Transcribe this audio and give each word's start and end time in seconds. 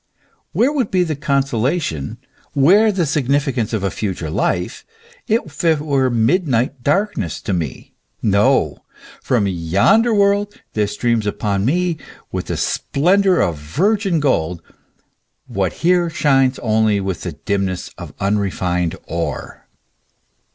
Where 0.51 0.71
would 0.73 0.89
be 0.89 1.03
the 1.03 1.15
consolation, 1.15 2.17
where 2.53 2.91
the 2.91 3.05
sig 3.05 3.27
nificance 3.27 3.71
of 3.71 3.83
a 3.83 3.91
future 3.91 4.31
life, 4.31 4.83
if 5.27 5.63
it 5.63 5.79
were 5.79 6.09
midnight 6.09 6.81
darkness 6.81 7.39
to 7.41 7.53
me? 7.53 7.93
No! 8.19 8.79
from 9.21 9.45
yonder 9.45 10.11
world 10.11 10.59
there 10.73 10.87
streams 10.87 11.27
upon 11.27 11.65
me 11.65 11.97
with 12.31 12.47
the 12.47 12.57
splen 12.57 13.21
dour 13.21 13.41
of 13.43 13.59
virgin 13.59 14.19
gold, 14.19 14.63
what 15.45 15.71
here 15.85 16.09
shines 16.09 16.57
only 16.63 16.99
with 16.99 17.21
the 17.21 17.33
dimness 17.33 17.91
of 17.95 18.11
unrefined 18.19 18.95
ore. 19.03 19.67